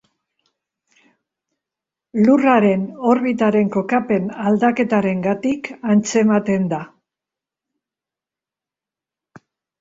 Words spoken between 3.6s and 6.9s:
kokapen aldaketarengatik antzematen da.